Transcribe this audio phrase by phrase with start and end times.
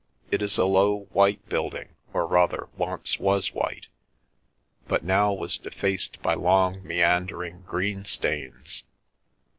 [0.31, 3.85] It is a low, white building, or rather, once was white,
[4.87, 8.83] but now was defaced Secrecy Farm by long, meandering, green stains.